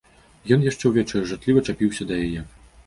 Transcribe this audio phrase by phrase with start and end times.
[0.55, 2.49] Ён яшчэ ўвечары жартліва чапіўся да яе.